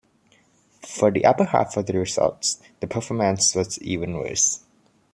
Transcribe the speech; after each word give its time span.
For 0.81 1.11
the 1.11 1.25
upper 1.25 1.43
half 1.43 1.77
of 1.77 1.85
the 1.85 1.99
results 1.99 2.59
the 2.79 2.87
performance 2.87 3.53
was 3.53 3.77
even 3.83 4.15
worse. 4.17 4.63